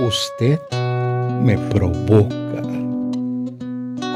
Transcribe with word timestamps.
Usted 0.00 0.58
me 1.44 1.56
provoca. 1.70 2.62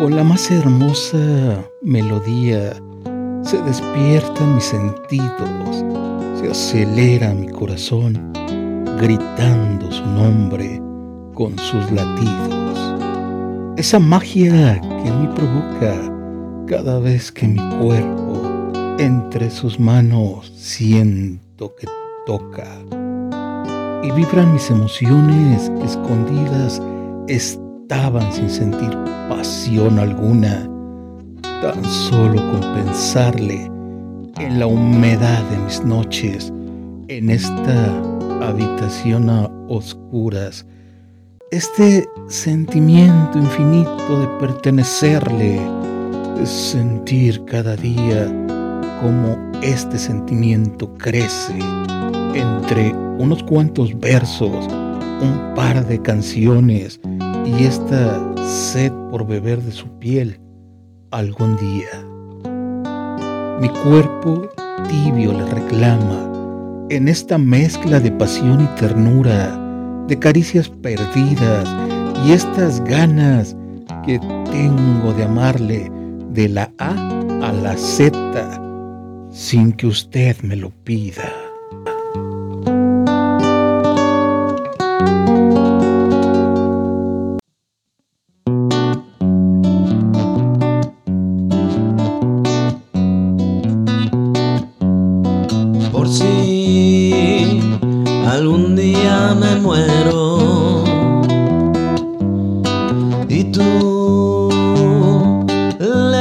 Con 0.00 0.16
la 0.16 0.24
más 0.24 0.50
hermosa 0.50 1.64
melodía 1.82 2.72
se 3.42 3.62
despiertan 3.62 4.56
mis 4.56 4.64
sentidos, 4.64 5.84
se 6.40 6.50
acelera 6.50 7.32
mi 7.32 7.46
corazón, 7.46 8.32
gritando 9.00 9.92
su 9.92 10.04
nombre 10.04 10.82
con 11.34 11.56
sus 11.56 11.88
latidos. 11.92 12.96
Esa 13.76 14.00
magia 14.00 14.80
que 14.80 15.12
mí 15.12 15.28
provoca 15.36 15.94
cada 16.66 16.98
vez 16.98 17.30
que 17.30 17.46
mi 17.46 17.60
cuerpo 17.78 18.42
entre 18.98 19.48
sus 19.48 19.78
manos 19.78 20.52
siento 20.56 21.72
que 21.76 21.86
toca 22.26 22.66
y 24.02 24.10
vibran 24.12 24.52
mis 24.52 24.70
emociones 24.70 25.70
escondidas 25.84 26.80
estaban 27.26 28.32
sin 28.32 28.48
sentir 28.48 28.96
pasión 29.28 29.98
alguna, 29.98 30.68
tan 31.60 31.84
solo 31.84 32.36
con 32.52 32.60
pensarle 32.74 33.70
en 34.38 34.58
la 34.58 34.66
humedad 34.66 35.42
de 35.50 35.58
mis 35.58 35.84
noches, 35.84 36.52
en 37.08 37.30
esta 37.30 37.86
habitación 38.42 39.28
a 39.30 39.50
oscuras, 39.68 40.64
este 41.50 42.08
sentimiento 42.28 43.38
infinito 43.38 44.20
de 44.20 44.26
pertenecerle, 44.38 45.60
de 46.36 46.46
sentir 46.46 47.44
cada 47.46 47.74
día 47.74 48.26
cómo 49.00 49.36
este 49.62 49.98
sentimiento 49.98 50.92
crece 50.98 51.58
entre 52.34 52.92
unos 53.18 53.42
cuantos 53.42 53.98
versos, 53.98 54.66
un 55.20 55.54
par 55.54 55.86
de 55.86 56.00
canciones 56.00 57.00
y 57.44 57.64
esta 57.64 58.20
sed 58.44 58.92
por 59.10 59.26
beber 59.26 59.60
de 59.62 59.72
su 59.72 59.86
piel 59.98 60.40
algún 61.10 61.56
día. 61.56 61.88
Mi 63.60 63.68
cuerpo 63.68 64.48
tibio 64.88 65.32
le 65.32 65.44
reclama 65.46 66.28
en 66.90 67.08
esta 67.08 67.38
mezcla 67.38 68.00
de 68.00 68.12
pasión 68.12 68.60
y 68.62 68.66
ternura, 68.78 69.58
de 70.06 70.18
caricias 70.18 70.68
perdidas 70.68 71.68
y 72.24 72.32
estas 72.32 72.82
ganas 72.84 73.56
que 74.06 74.18
tengo 74.50 75.12
de 75.12 75.24
amarle 75.24 75.90
de 76.30 76.48
la 76.48 76.70
A 76.78 76.92
a 77.42 77.52
la 77.52 77.76
Z 77.76 78.12
sin 79.30 79.72
que 79.72 79.86
usted 79.86 80.36
me 80.42 80.56
lo 80.56 80.70
pida. 80.70 81.47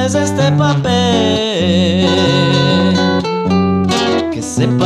Lees 0.07 0.15
este 0.15 0.51
papel, 0.53 2.07
que 4.31 4.41
sepas 4.41 4.85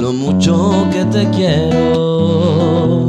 lo 0.00 0.12
mucho 0.12 0.86
que 0.90 1.04
te 1.04 1.28
quiero, 1.30 3.08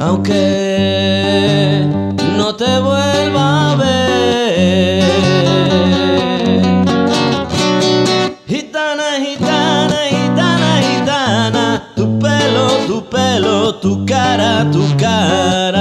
aunque 0.00 1.86
no 2.36 2.54
te 2.56 2.80
vuelva 2.80 3.72
a 3.72 3.76
ver. 3.76 5.04
Gitana, 8.48 9.20
gitana, 9.24 9.98
gitana, 10.10 10.80
gitana, 10.82 11.82
tu 11.94 12.18
pelo, 12.18 12.66
tu 12.88 13.04
pelo, 13.08 13.74
tu 13.76 14.04
cara, 14.04 14.68
tu 14.72 14.82
cara. 14.96 15.79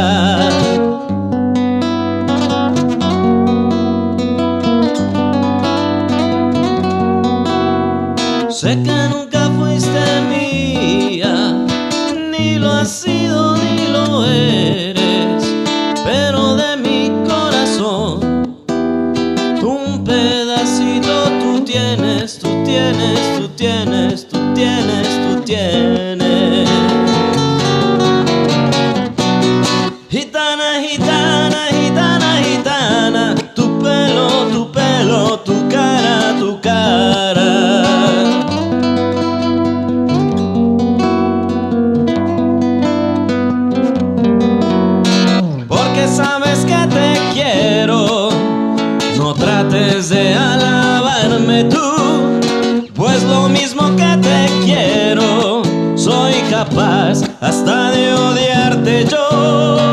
away. 14.19 14.48
Hasta 56.61 57.91
de 57.91 58.13
odiarte 58.13 59.05
yo. 59.05 59.87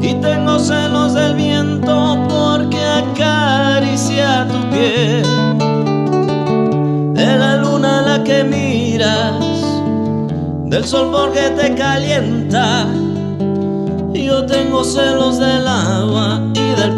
Y 0.00 0.14
tengo 0.20 0.58
celos 0.60 1.14
del 1.14 1.34
viento 1.34 2.26
porque 2.28 2.78
acaricia 2.78 4.46
tu 4.46 4.70
piel 4.70 5.24
de 7.14 7.38
la 7.38 7.56
luna 7.56 7.98
a 7.98 8.02
la 8.02 8.22
que 8.22 8.44
miras, 8.44 9.34
del 10.66 10.84
sol 10.84 11.08
porque 11.10 11.50
te 11.60 11.74
calienta. 11.74 12.86
Yo 14.14 14.46
tengo 14.46 14.84
celos 14.84 15.38
del 15.40 15.66
agua 15.66 16.47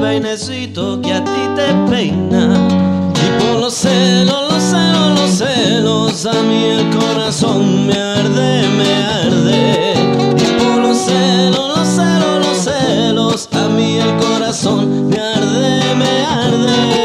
peinecito 0.00 1.00
que 1.02 1.12
a 1.12 1.22
ti 1.22 1.42
te 1.54 1.74
peina. 1.90 2.68
Y 3.14 3.42
por 3.42 3.60
los 3.60 3.74
celos, 3.74 4.52
los 4.52 4.62
celos, 4.62 5.20
los 5.20 5.30
celos, 5.30 6.26
a 6.26 6.42
mí 6.42 6.64
el 6.64 6.88
corazón 6.98 7.86
me 7.86 7.92
arde, 7.92 8.68
me 8.78 8.94
arde. 9.04 9.94
Y 10.38 10.46
por 10.58 10.76
los 10.82 10.96
celos, 10.96 11.76
los 11.76 11.86
celos, 11.86 12.46
los 12.46 12.58
celos, 12.58 13.48
a 13.52 13.68
mí 13.68 13.98
el 13.98 14.16
corazón 14.16 15.08
me 15.08 15.18
arde, 15.20 15.94
me 15.96 16.24
arde. 16.24 17.00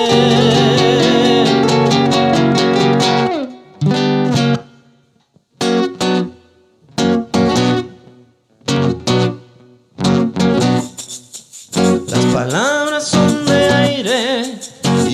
Las 12.07 12.25
palabras 12.34 12.84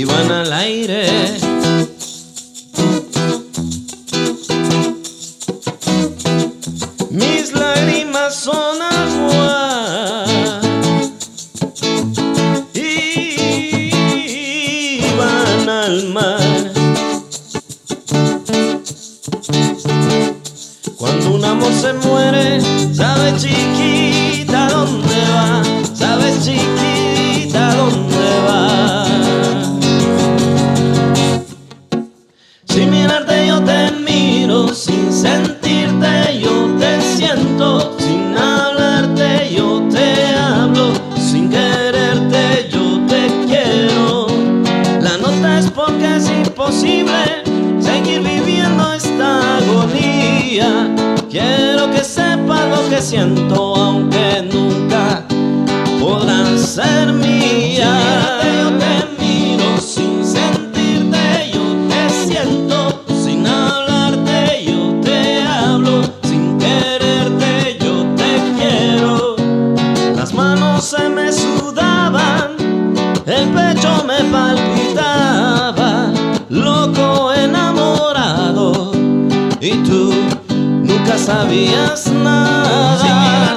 y 0.01 0.03
van 0.03 0.31
al 0.31 0.51
aire. 0.51 1.05
Mis 7.11 7.51
lágrimas 7.53 8.33
son 8.33 8.81
agua 8.81 10.25
y 12.73 13.81
van 15.19 15.69
al 15.69 16.07
mar. 16.09 16.71
Cuando 20.97 21.35
un 21.35 21.45
amor 21.45 21.73
se 21.73 21.93
muere, 21.93 22.59
sabes 22.95 23.43
chiquita 23.43 24.10
Siento, 53.01 53.75
Aunque 53.75 54.47
nunca 54.53 55.25
podrá 55.99 56.55
ser 56.55 57.11
mía, 57.11 58.39
yo 58.61 58.69
te 58.77 59.21
miro 59.21 59.77
sin 59.79 60.23
sentirte, 60.23 61.51
yo 61.51 61.63
te 61.89 62.09
siento, 62.09 63.03
sin 63.23 63.45
hablarte, 63.47 64.65
yo 64.65 65.01
te 65.01 65.41
hablo, 65.41 66.03
sin 66.23 66.57
quererte, 66.59 67.77
yo 67.81 68.05
te 68.15 68.39
quiero, 68.57 69.35
las 70.15 70.31
manos 70.33 70.85
se 70.85 71.09
me 71.09 71.33
sudaban, 71.33 72.55
el 73.25 73.49
pecho 73.49 74.05
me 74.05 74.23
palpitaba, 74.31 76.13
loco 76.49 77.33
enamorado, 77.33 78.91
y 79.59 79.71
tú 79.83 80.10
sabías 81.21 82.11
nada. 82.11 83.50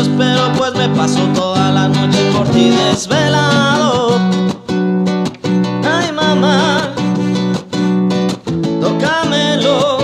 espero, 0.00 0.52
pues 0.56 0.74
me 0.74 0.88
paso 0.88 1.20
toda 1.34 1.70
la 1.70 1.88
noche 1.88 2.18
por 2.32 2.48
ti 2.48 2.70
desvelado. 2.70 4.18
Ay, 5.84 6.10
mamá, 6.12 6.92
tócamelo. 8.80 9.98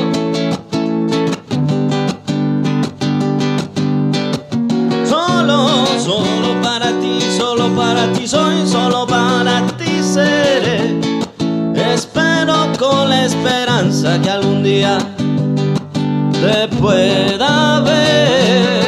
Solo, 5.09 5.87
solo 5.99 6.61
para 6.63 6.91
ti, 7.01 7.21
solo 7.37 7.69
para 7.75 8.13
ti 8.13 8.29
soy, 8.29 8.67
solo 8.67 9.07
para 9.07 9.67
ti 9.79 10.03
seré. 10.03 11.01
Espero 11.75 12.71
con 12.79 13.09
la 13.09 13.25
esperanza 13.25 14.21
que 14.23 14.31
algún 14.31 14.63
día 14.63 14.99
te 16.41 16.69
pueda 16.77 17.81
ver. 17.81 18.80